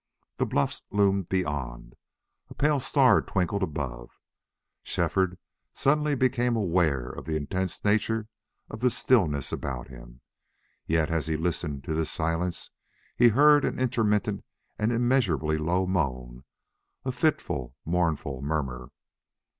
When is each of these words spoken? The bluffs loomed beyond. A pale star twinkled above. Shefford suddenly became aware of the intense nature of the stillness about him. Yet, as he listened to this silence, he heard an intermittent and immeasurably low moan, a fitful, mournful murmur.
The 0.37 0.47
bluffs 0.47 0.81
loomed 0.89 1.29
beyond. 1.29 1.93
A 2.49 2.55
pale 2.55 2.79
star 2.79 3.21
twinkled 3.21 3.61
above. 3.61 4.09
Shefford 4.81 5.37
suddenly 5.73 6.15
became 6.15 6.55
aware 6.55 7.07
of 7.07 7.25
the 7.25 7.35
intense 7.35 7.85
nature 7.85 8.27
of 8.67 8.79
the 8.79 8.89
stillness 8.89 9.51
about 9.51 9.89
him. 9.89 10.21
Yet, 10.87 11.11
as 11.11 11.27
he 11.27 11.37
listened 11.37 11.83
to 11.83 11.93
this 11.93 12.09
silence, 12.09 12.71
he 13.15 13.27
heard 13.27 13.63
an 13.63 13.77
intermittent 13.77 14.43
and 14.79 14.91
immeasurably 14.91 15.59
low 15.59 15.85
moan, 15.85 16.45
a 17.05 17.11
fitful, 17.11 17.75
mournful 17.85 18.41
murmur. 18.41 18.89